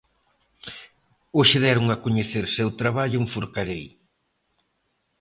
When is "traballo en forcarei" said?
2.81-3.85